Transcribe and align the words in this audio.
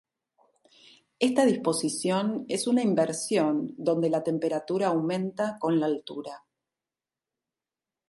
Esta 1.19 1.45
disposición 1.45 2.47
es 2.49 2.65
una 2.65 2.81
inversión 2.81 3.75
donde 3.77 4.09
la 4.09 4.23
temperatura 4.23 4.87
aumenta 4.87 5.59
con 5.59 5.79
la 5.79 5.85
altura. 5.85 6.43